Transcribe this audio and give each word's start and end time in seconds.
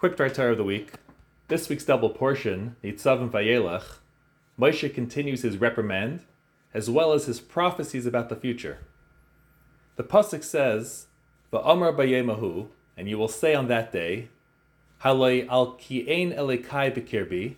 Quick 0.00 0.16
Torah 0.16 0.52
of 0.52 0.56
the 0.56 0.64
week. 0.64 0.92
This 1.48 1.68
week's 1.68 1.84
double 1.84 2.08
portion, 2.08 2.74
Nitzavim 2.82 3.30
Vayelach, 3.30 3.98
Moshe 4.58 4.94
continues 4.94 5.42
his 5.42 5.58
reprimand, 5.58 6.20
as 6.72 6.88
well 6.88 7.12
as 7.12 7.26
his 7.26 7.38
prophecies 7.38 8.06
about 8.06 8.30
the 8.30 8.34
future. 8.34 8.78
The 9.96 10.02
pasuk 10.02 10.42
says, 10.42 11.08
"Va'amar 11.52 11.94
bayemahu," 11.94 12.68
and 12.96 13.10
you 13.10 13.18
will 13.18 13.28
say 13.28 13.54
on 13.54 13.68
that 13.68 13.92
day, 13.92 14.30
"Halei 15.02 15.46
al 15.48 15.76
kiein 15.76 16.34
elekai 16.34 16.90
bekirbi." 16.90 17.56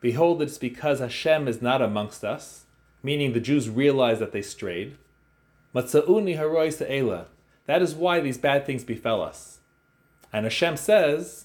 Behold, 0.00 0.42
it's 0.42 0.58
because 0.58 0.98
Hashem 0.98 1.46
is 1.46 1.62
not 1.62 1.80
amongst 1.80 2.24
us, 2.24 2.66
meaning 3.04 3.34
the 3.34 3.38
Jews 3.38 3.70
realize 3.70 4.18
that 4.18 4.32
they 4.32 4.42
strayed. 4.42 4.96
Matzauni 5.72 6.36
haroi 6.36 6.72
se'ela. 6.72 7.26
That 7.66 7.82
is 7.82 7.94
why 7.94 8.18
these 8.18 8.36
bad 8.36 8.66
things 8.66 8.82
befell 8.82 9.22
us. 9.22 9.60
And 10.32 10.44
Hashem 10.44 10.76
says, 10.76 11.43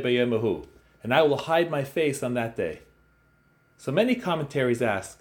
Bayemahu, 0.00 0.66
and 1.02 1.14
I 1.14 1.22
will 1.22 1.36
hide 1.36 1.70
my 1.70 1.84
face 1.84 2.22
on 2.22 2.34
that 2.34 2.56
day. 2.56 2.80
So 3.76 3.92
many 3.92 4.14
commentaries 4.14 4.82
ask, 4.82 5.20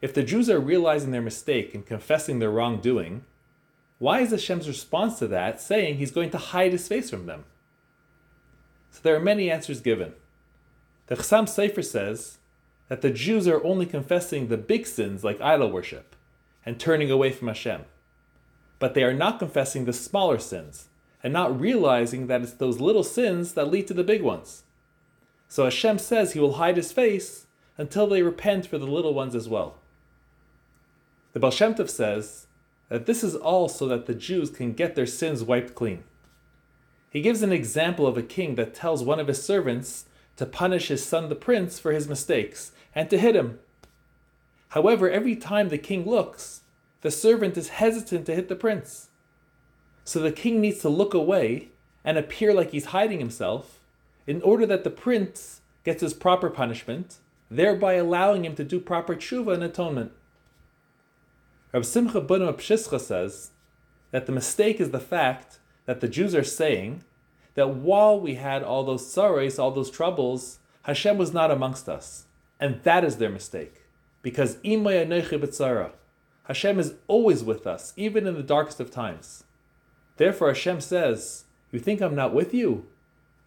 if 0.00 0.14
the 0.14 0.22
Jews 0.22 0.48
are 0.48 0.60
realizing 0.60 1.10
their 1.10 1.22
mistake 1.22 1.74
and 1.74 1.84
confessing 1.84 2.38
their 2.38 2.50
wrongdoing, 2.50 3.24
why 3.98 4.20
is 4.20 4.30
Hashem's 4.30 4.68
response 4.68 5.18
to 5.18 5.26
that 5.28 5.60
saying 5.60 5.96
he's 5.96 6.12
going 6.12 6.30
to 6.30 6.38
hide 6.38 6.72
his 6.72 6.86
face 6.86 7.10
from 7.10 7.26
them? 7.26 7.44
So 8.90 9.00
there 9.02 9.16
are 9.16 9.20
many 9.20 9.50
answers 9.50 9.80
given. 9.80 10.14
The 11.08 11.16
Chassam 11.16 11.44
Sofer 11.44 11.84
says 11.84 12.38
that 12.88 13.02
the 13.02 13.10
Jews 13.10 13.48
are 13.48 13.62
only 13.64 13.86
confessing 13.86 14.48
the 14.48 14.56
big 14.56 14.86
sins 14.86 15.24
like 15.24 15.40
idol 15.40 15.70
worship 15.70 16.14
and 16.64 16.78
turning 16.78 17.10
away 17.10 17.32
from 17.32 17.48
Hashem. 17.48 17.82
But 18.78 18.94
they 18.94 19.02
are 19.02 19.14
not 19.14 19.38
confessing 19.38 19.84
the 19.84 19.92
smaller 19.92 20.38
sins, 20.38 20.88
and 21.22 21.32
not 21.32 21.60
realizing 21.60 22.26
that 22.26 22.42
it's 22.42 22.52
those 22.52 22.80
little 22.80 23.02
sins 23.02 23.54
that 23.54 23.70
lead 23.70 23.86
to 23.88 23.94
the 23.94 24.04
big 24.04 24.22
ones. 24.22 24.64
So 25.48 25.64
Hashem 25.64 25.98
says 25.98 26.32
he 26.32 26.40
will 26.40 26.54
hide 26.54 26.76
his 26.76 26.92
face 26.92 27.46
until 27.76 28.06
they 28.06 28.22
repent 28.22 28.66
for 28.66 28.78
the 28.78 28.86
little 28.86 29.14
ones 29.14 29.34
as 29.34 29.48
well. 29.48 29.76
The 31.32 31.40
Baal 31.40 31.50
Shem 31.50 31.74
Tov 31.74 31.88
says 31.88 32.46
that 32.88 33.06
this 33.06 33.22
is 33.22 33.34
all 33.34 33.68
so 33.68 33.86
that 33.88 34.06
the 34.06 34.14
Jews 34.14 34.50
can 34.50 34.72
get 34.72 34.94
their 34.94 35.06
sins 35.06 35.42
wiped 35.42 35.74
clean. 35.74 36.04
He 37.10 37.20
gives 37.20 37.42
an 37.42 37.52
example 37.52 38.06
of 38.06 38.18
a 38.18 38.22
king 38.22 38.54
that 38.56 38.74
tells 38.74 39.02
one 39.02 39.20
of 39.20 39.28
his 39.28 39.42
servants 39.42 40.06
to 40.36 40.46
punish 40.46 40.88
his 40.88 41.04
son 41.04 41.28
the 41.28 41.34
prince 41.34 41.78
for 41.78 41.92
his 41.92 42.08
mistakes 42.08 42.72
and 42.94 43.08
to 43.10 43.18
hit 43.18 43.34
him. 43.34 43.58
However, 44.70 45.10
every 45.10 45.34
time 45.34 45.68
the 45.68 45.78
king 45.78 46.04
looks, 46.04 46.62
the 47.00 47.10
servant 47.10 47.56
is 47.56 47.68
hesitant 47.68 48.26
to 48.26 48.34
hit 48.34 48.48
the 48.48 48.56
prince. 48.56 49.08
So 50.08 50.20
the 50.20 50.32
king 50.32 50.62
needs 50.62 50.78
to 50.78 50.88
look 50.88 51.12
away 51.12 51.68
and 52.02 52.16
appear 52.16 52.54
like 52.54 52.70
he's 52.70 52.96
hiding 52.96 53.18
himself 53.18 53.80
in 54.26 54.40
order 54.40 54.64
that 54.64 54.82
the 54.82 54.88
prince 54.88 55.60
gets 55.84 56.00
his 56.00 56.14
proper 56.14 56.48
punishment, 56.48 57.18
thereby 57.50 57.92
allowing 57.92 58.46
him 58.46 58.54
to 58.54 58.64
do 58.64 58.80
proper 58.80 59.16
tshuva 59.16 59.52
and 59.52 59.62
atonement. 59.62 60.12
Rav 61.74 61.84
Simcha 61.84 62.22
Bunim 62.22 62.54
Pshischa 62.54 62.98
says 62.98 63.50
that 64.10 64.24
the 64.24 64.32
mistake 64.32 64.80
is 64.80 64.92
the 64.92 64.98
fact 64.98 65.58
that 65.84 66.00
the 66.00 66.08
Jews 66.08 66.34
are 66.34 66.42
saying 66.42 67.04
that 67.52 67.74
while 67.74 68.18
we 68.18 68.36
had 68.36 68.62
all 68.62 68.84
those 68.84 69.12
sorrows, 69.12 69.58
all 69.58 69.72
those 69.72 69.90
troubles, 69.90 70.58
Hashem 70.84 71.18
was 71.18 71.34
not 71.34 71.50
amongst 71.50 71.86
us. 71.86 72.24
And 72.58 72.82
that 72.84 73.04
is 73.04 73.18
their 73.18 73.28
mistake. 73.28 73.82
Because 74.22 74.56
Hashem 74.64 74.86
is 76.78 76.94
always 77.08 77.44
with 77.44 77.66
us, 77.66 77.92
even 77.94 78.26
in 78.26 78.36
the 78.36 78.42
darkest 78.42 78.80
of 78.80 78.90
times. 78.90 79.44
Therefore, 80.18 80.48
Hashem 80.48 80.80
says, 80.80 81.44
You 81.72 81.78
think 81.78 82.02
I'm 82.02 82.14
not 82.14 82.34
with 82.34 82.52
you? 82.52 82.86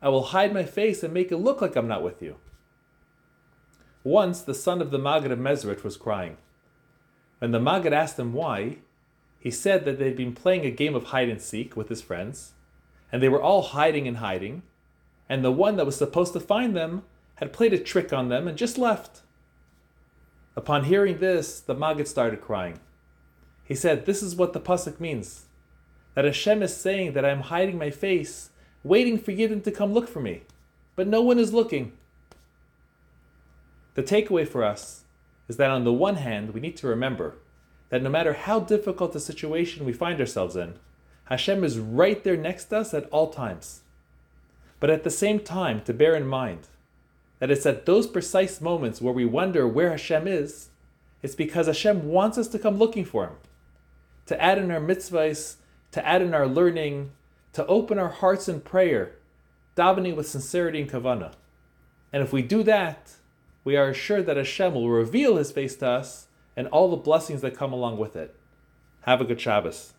I 0.02 0.10
will 0.10 0.24
hide 0.24 0.54
my 0.54 0.64
face 0.64 1.04
and 1.04 1.14
make 1.14 1.32
it 1.32 1.38
look 1.38 1.62
like 1.62 1.76
I'm 1.76 1.88
not 1.88 2.02
with 2.02 2.22
you. 2.22 2.38
Once, 4.04 4.42
the 4.42 4.56
son 4.56 4.82
of 4.82 4.90
the 4.90 4.98
Maggid 4.98 5.32
of 5.32 5.38
Mezrich 5.38 5.84
was 5.84 5.96
crying. 5.96 6.38
When 7.38 7.52
the 7.52 7.60
Maggid 7.60 7.94
asked 7.94 8.18
him 8.18 8.34
why, 8.34 8.78
he 9.38 9.52
said 9.52 9.86
that 9.86 10.00
they'd 10.00 10.16
been 10.16 10.34
playing 10.34 10.66
a 10.66 10.72
game 10.72 10.96
of 10.96 11.06
hide 11.06 11.30
and 11.30 11.42
seek 11.42 11.76
with 11.76 11.90
his 11.90 12.02
friends, 12.02 12.54
and 13.12 13.22
they 13.22 13.30
were 13.30 13.42
all 13.42 13.62
hiding 13.62 14.08
and 14.08 14.18
hiding, 14.18 14.64
and 15.30 15.44
the 15.44 15.52
one 15.52 15.76
that 15.76 15.86
was 15.86 15.98
supposed 15.98 16.34
to 16.34 16.40
find 16.40 16.76
them 16.76 17.04
had 17.36 17.54
played 17.54 17.74
a 17.74 17.80
trick 17.80 18.14
on 18.14 18.30
them 18.30 18.48
and 18.48 18.58
just 18.58 18.78
left. 18.78 19.22
Upon 20.56 20.86
hearing 20.86 21.20
this, 21.20 21.60
the 21.60 21.76
Maggid 21.76 22.08
started 22.08 22.42
crying. 22.42 22.80
He 23.64 23.76
said, 23.76 24.06
This 24.06 24.24
is 24.24 24.36
what 24.36 24.54
the 24.54 24.60
Pasuk 24.60 25.00
means 25.00 25.46
that 26.14 26.26
Hashem 26.26 26.62
is 26.62 26.76
saying 26.76 27.14
that 27.14 27.26
I'm 27.26 27.42
hiding 27.42 27.78
my 27.78 27.90
face, 27.90 28.50
waiting 28.84 29.18
for 29.18 29.32
Yidden 29.32 29.64
to 29.64 29.72
come 29.72 29.94
look 29.94 30.08
for 30.08 30.20
me. 30.20 30.42
But 30.96 31.08
no 31.08 31.22
one 31.22 31.40
is 31.40 31.54
looking. 31.54 31.94
The 33.94 34.04
takeaway 34.04 34.48
for 34.48 34.64
us 34.64 35.04
is 35.48 35.58
that 35.58 35.70
on 35.70 35.84
the 35.84 35.94
one 35.94 36.16
hand, 36.16 36.54
we 36.54 36.62
need 36.62 36.78
to 36.78 36.88
remember 36.88 37.36
that 37.90 38.02
no 38.02 38.10
matter 38.10 38.34
how 38.34 38.60
difficult 38.60 39.14
the 39.14 39.20
situation 39.20 39.86
we 39.86 39.94
find 39.94 40.20
ourselves 40.20 40.56
in, 40.56 40.76
Hashem 41.26 41.64
is 41.64 41.80
right 41.80 42.24
there 42.24 42.38
next 42.38 42.66
to 42.66 42.78
us 42.78 42.94
at 42.94 43.08
all 43.10 43.30
times. 43.30 43.82
But 44.80 44.90
at 44.90 45.04
the 45.04 45.10
same 45.10 45.40
time, 45.40 45.82
to 45.82 45.94
bear 45.94 46.16
in 46.16 46.26
mind 46.26 46.68
that 47.40 47.52
it's 47.52 47.66
at 47.66 47.86
those 47.86 48.08
precise 48.08 48.62
moments 48.62 49.02
where 49.02 49.14
we 49.14 49.26
wonder 49.26 49.68
where 49.68 49.92
Hashem 49.92 50.28
is, 50.28 50.70
it's 51.22 51.36
because 51.36 51.68
Hashem 51.68 52.08
wants 52.08 52.38
us 52.38 52.48
to 52.50 52.60
come 52.60 52.78
looking 52.78 53.06
for 53.06 53.28
Him, 53.28 53.36
to 54.26 54.42
add 54.42 54.58
in 54.58 54.72
our 54.72 54.80
mitzvahs 54.80 55.58
to 55.92 56.06
add 56.06 56.22
in 56.22 56.34
our 56.34 56.48
learning, 56.48 57.12
to 57.54 57.66
open 57.68 58.00
our 58.00 58.10
hearts 58.10 58.48
in 58.48 58.62
prayer, 58.62 59.16
davening 59.76 60.16
with 60.16 60.28
sincerity 60.28 60.82
and 60.82 60.90
kavana. 60.90 61.34
And 62.14 62.24
if 62.24 62.34
we 62.34 62.42
do 62.42 62.64
that, 62.64 63.14
we 63.64 63.78
are 63.78 63.90
assured 63.90 64.26
that 64.26 64.38
Hashem 64.38 64.74
will 64.74 64.90
reveal 64.90 65.38
His 65.38 65.52
face 65.52 65.76
to 65.78 65.88
us 65.88 66.28
and 66.56 66.68
all 66.68 66.90
the 66.90 66.98
blessings 66.98 67.42
that 67.42 67.56
come 67.56 67.74
along 67.74 67.98
with 67.98 68.16
it. 68.16 68.36
Have 69.02 69.22
a 69.22 69.26
good 69.26 69.40
Shabbos. 69.40 69.94